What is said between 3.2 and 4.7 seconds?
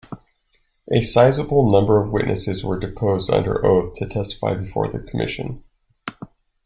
under oath to testify